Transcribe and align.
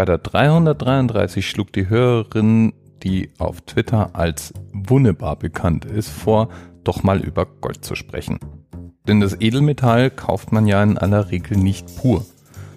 Bei 0.00 0.06
der 0.06 0.16
333 0.16 1.46
schlug 1.46 1.74
die 1.74 1.90
Hörerin, 1.90 2.72
die 3.02 3.28
auf 3.36 3.60
Twitter 3.60 4.08
als 4.14 4.54
Wunnebar 4.72 5.36
bekannt 5.36 5.84
ist, 5.84 6.08
vor, 6.08 6.48
doch 6.84 7.02
mal 7.02 7.20
über 7.20 7.44
Gold 7.44 7.84
zu 7.84 7.94
sprechen. 7.94 8.38
Denn 9.06 9.20
das 9.20 9.38
Edelmetall 9.42 10.10
kauft 10.10 10.52
man 10.52 10.66
ja 10.66 10.82
in 10.82 10.96
aller 10.96 11.30
Regel 11.30 11.58
nicht 11.58 11.98
pur, 11.98 12.24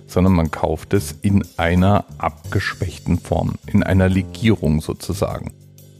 sondern 0.06 0.34
man 0.34 0.52
kauft 0.52 0.94
es 0.94 1.14
in 1.22 1.46
einer 1.56 2.04
abgeschwächten 2.18 3.20
Form, 3.20 3.54
in 3.68 3.84
einer 3.84 4.10
Legierung 4.10 4.82
sozusagen. 4.82 5.54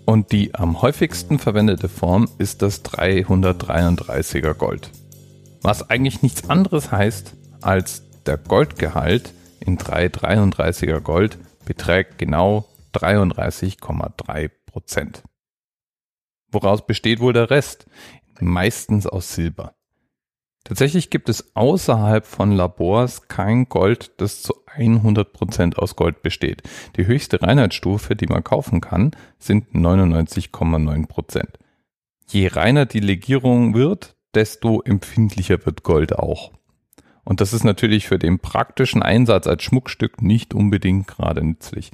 Und 0.04 0.34
die 0.34 0.54
am 0.56 0.82
häufigsten 0.82 1.40
verwendete 1.40 1.88
Form 1.88 2.28
ist 2.38 2.62
das 2.62 2.84
333er 2.84 4.56
Gold. 4.56 4.90
Was 5.62 5.90
eigentlich 5.90 6.22
nichts 6.22 6.50
anderes 6.50 6.92
heißt, 6.92 7.34
als 7.62 8.04
der 8.26 8.38
Goldgehalt 8.38 9.34
in 9.66 9.78
333er 9.78 11.00
Gold 11.00 11.40
beträgt 11.66 12.18
genau 12.18 12.68
33,3 12.94 14.52
Prozent. 14.66 15.24
Woraus 16.52 16.86
besteht 16.86 17.20
wohl 17.20 17.34
der 17.34 17.50
Rest? 17.50 17.88
Meistens 18.40 19.08
aus 19.08 19.34
Silber. 19.34 19.74
Tatsächlich 20.64 21.10
gibt 21.10 21.28
es 21.28 21.56
außerhalb 21.56 22.26
von 22.26 22.52
Labors 22.52 23.28
kein 23.28 23.68
Gold, 23.68 24.12
das 24.18 24.42
zu 24.42 24.54
100 24.68 25.34
Prozent 25.34 25.78
aus 25.78 25.96
Gold 25.96 26.22
besteht. 26.22 26.64
Die 26.96 27.06
höchste 27.06 27.42
Reinheitsstufe, 27.42 28.16
die 28.16 28.28
man 28.28 28.44
kaufen 28.44 28.80
kann, 28.80 29.12
sind 29.40 29.74
99,9%. 29.74 31.08
Prozent. 31.08 31.60
Je 32.30 32.48
reiner 32.48 32.86
die 32.86 33.02
Legierung 33.02 33.74
wird, 33.74 34.16
desto 34.34 34.82
empfindlicher 34.82 35.66
wird 35.66 35.84
Gold 35.84 36.18
auch. 36.18 36.52
Und 37.26 37.42
das 37.42 37.54
ist 37.54 37.64
natürlich 37.64 38.08
für 38.08 38.20
den 38.20 38.40
praktischen 38.40 39.02
Einsatz 39.02 39.48
als 39.48 39.64
Schmuckstück 39.64 40.22
nicht 40.22 40.54
unbedingt 40.54 41.08
gerade 41.08 41.44
nützlich. 41.44 41.92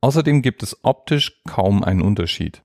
Außerdem 0.00 0.42
gibt 0.42 0.62
es 0.62 0.84
optisch 0.84 1.42
kaum 1.44 1.82
einen 1.84 2.02
Unterschied. 2.02 2.62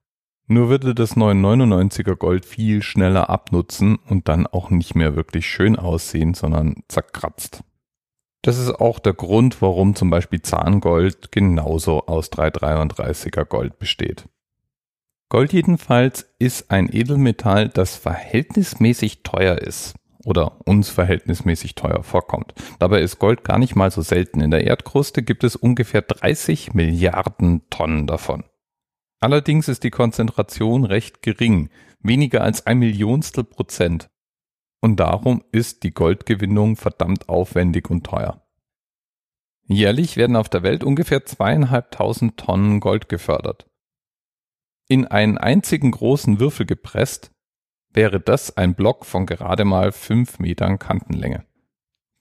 Nur 0.47 0.69
würde 0.69 0.93
das 0.95 1.15
999er 1.15 2.15
Gold 2.15 2.45
viel 2.45 2.81
schneller 2.81 3.29
abnutzen 3.29 3.97
und 4.09 4.27
dann 4.27 4.47
auch 4.47 4.69
nicht 4.69 4.95
mehr 4.95 5.15
wirklich 5.15 5.45
schön 5.47 5.77
aussehen, 5.77 6.33
sondern 6.33 6.83
zerkratzt. 6.87 7.63
Das 8.41 8.57
ist 8.57 8.71
auch 8.71 8.99
der 8.99 9.13
Grund, 9.13 9.61
warum 9.61 9.95
zum 9.95 10.09
Beispiel 10.09 10.41
Zahngold 10.41 11.31
genauso 11.31 12.07
aus 12.07 12.31
333er 12.31 13.45
Gold 13.45 13.77
besteht. 13.77 14.27
Gold 15.29 15.53
jedenfalls 15.53 16.33
ist 16.39 16.71
ein 16.71 16.89
Edelmetall, 16.91 17.69
das 17.69 17.95
verhältnismäßig 17.95 19.23
teuer 19.23 19.59
ist 19.59 19.95
oder 20.25 20.67
uns 20.67 20.89
verhältnismäßig 20.89 21.75
teuer 21.75 22.03
vorkommt. 22.03 22.53
Dabei 22.79 23.01
ist 23.01 23.19
Gold 23.19 23.43
gar 23.43 23.57
nicht 23.59 23.75
mal 23.75 23.91
so 23.91 24.01
selten. 24.01 24.41
In 24.41 24.51
der 24.51 24.65
Erdkruste 24.65 25.23
gibt 25.23 25.43
es 25.43 25.55
ungefähr 25.55 26.01
30 26.01 26.73
Milliarden 26.73 27.69
Tonnen 27.69 28.07
davon. 28.07 28.43
Allerdings 29.19 29.67
ist 29.67 29.83
die 29.83 29.91
Konzentration 29.91 30.83
recht 30.83 31.21
gering, 31.21 31.69
weniger 31.99 32.41
als 32.41 32.65
ein 32.65 32.79
Millionstel 32.79 33.43
Prozent. 33.43 34.09
Und 34.81 34.99
darum 34.99 35.43
ist 35.51 35.83
die 35.83 35.91
Goldgewinnung 35.91 36.75
verdammt 36.75 37.29
aufwendig 37.29 37.89
und 37.91 38.03
teuer. 38.03 38.41
Jährlich 39.67 40.17
werden 40.17 40.35
auf 40.35 40.49
der 40.49 40.63
Welt 40.63 40.83
ungefähr 40.83 41.25
zweieinhalbtausend 41.25 42.37
Tonnen 42.37 42.79
Gold 42.79 43.09
gefördert. 43.09 43.69
In 44.89 45.07
einen 45.07 45.37
einzigen 45.37 45.91
großen 45.91 46.39
Würfel 46.39 46.65
gepresst, 46.65 47.31
wäre 47.93 48.19
das 48.19 48.57
ein 48.57 48.75
Block 48.75 49.05
von 49.05 49.25
gerade 49.25 49.65
mal 49.65 49.91
fünf 49.91 50.39
Metern 50.39 50.79
Kantenlänge. 50.79 51.45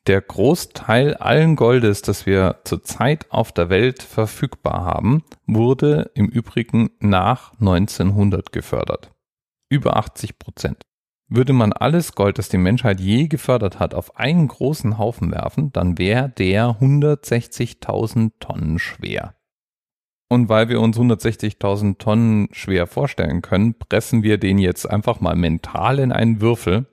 Der 0.06 0.22
Großteil 0.22 1.14
allen 1.14 1.56
Goldes, 1.56 2.00
das 2.02 2.24
wir 2.24 2.60
zurzeit 2.64 3.30
auf 3.30 3.52
der 3.52 3.68
Welt 3.68 4.02
verfügbar 4.02 4.84
haben, 4.84 5.22
wurde 5.46 6.10
im 6.14 6.26
Übrigen 6.26 6.90
nach 7.00 7.52
1900 7.60 8.50
gefördert. 8.50 9.12
Über 9.68 9.96
80 9.96 10.38
Prozent. 10.38 10.82
Würde 11.28 11.52
man 11.52 11.72
alles 11.72 12.14
Gold, 12.14 12.38
das 12.38 12.48
die 12.48 12.58
Menschheit 12.58 12.98
je 12.98 13.28
gefördert 13.28 13.78
hat, 13.78 13.94
auf 13.94 14.16
einen 14.16 14.48
großen 14.48 14.98
Haufen 14.98 15.30
werfen, 15.30 15.70
dann 15.70 15.96
wäre 15.96 16.28
der 16.28 16.80
160.000 16.80 18.32
Tonnen 18.40 18.80
schwer. 18.80 19.34
Und 20.32 20.48
weil 20.48 20.68
wir 20.68 20.80
uns 20.80 20.96
160.000 20.96 21.98
Tonnen 21.98 22.48
schwer 22.52 22.86
vorstellen 22.86 23.42
können, 23.42 23.74
pressen 23.74 24.22
wir 24.22 24.38
den 24.38 24.58
jetzt 24.58 24.88
einfach 24.88 25.18
mal 25.18 25.34
mental 25.34 25.98
in 25.98 26.12
einen 26.12 26.40
Würfel 26.40 26.86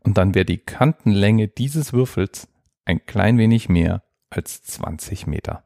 und 0.00 0.18
dann 0.18 0.34
wäre 0.34 0.44
die 0.44 0.58
Kantenlänge 0.58 1.48
dieses 1.48 1.94
Würfels 1.94 2.48
ein 2.84 3.06
klein 3.06 3.38
wenig 3.38 3.70
mehr 3.70 4.02
als 4.28 4.62
20 4.62 5.26
Meter. 5.26 5.64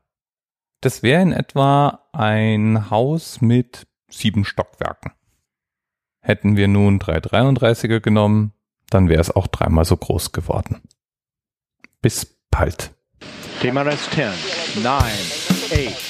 Das 0.81 1.03
wäre 1.03 1.21
in 1.21 1.33
etwa 1.33 2.09
ein 2.13 2.91
Haus 2.91 3.41
mit 3.41 3.89
sieben 4.09 4.45
Stockwerken. 4.45 5.11
Hätten 6.21 6.57
wir 6.57 6.69
nun 6.69 7.01
drei 7.01 7.19
33er 7.19 7.99
genommen, 7.99 8.53
dann 8.89 9.09
wäre 9.09 9.21
es 9.21 9.35
auch 9.35 9.49
dreimal 9.49 9.85
so 9.85 9.97
groß 9.97 10.31
geworden. 10.31 10.81
Bis 12.03 12.39
bald. 12.51 12.93
TMRS 13.61 14.11
10, 14.11 14.83
9, 14.83 14.95
8, 14.95 16.10